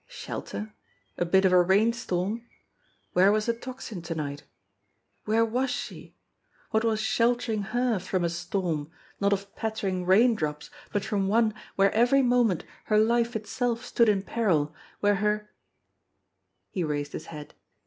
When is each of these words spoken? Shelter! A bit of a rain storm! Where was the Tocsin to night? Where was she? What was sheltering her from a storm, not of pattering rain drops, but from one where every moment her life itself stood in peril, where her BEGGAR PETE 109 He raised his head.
Shelter! 0.07 0.73
A 1.19 1.25
bit 1.25 1.45
of 1.45 1.51
a 1.51 1.61
rain 1.61 1.93
storm! 1.93 2.47
Where 3.13 3.31
was 3.31 3.45
the 3.45 3.53
Tocsin 3.53 4.01
to 4.05 4.15
night? 4.15 4.41
Where 5.25 5.45
was 5.45 5.69
she? 5.69 6.15
What 6.71 6.83
was 6.83 6.99
sheltering 6.99 7.61
her 7.69 7.99
from 7.99 8.23
a 8.23 8.29
storm, 8.29 8.89
not 9.19 9.31
of 9.31 9.55
pattering 9.55 10.07
rain 10.07 10.33
drops, 10.33 10.71
but 10.91 11.05
from 11.05 11.27
one 11.27 11.53
where 11.75 11.91
every 11.91 12.23
moment 12.23 12.65
her 12.85 12.97
life 12.97 13.35
itself 13.35 13.85
stood 13.85 14.09
in 14.09 14.23
peril, 14.23 14.73
where 15.01 15.17
her 15.17 15.37
BEGGAR 15.37 16.73
PETE 16.73 16.83
109 16.87 16.93
He 16.93 16.93
raised 16.95 17.13
his 17.13 17.25
head. 17.27 17.53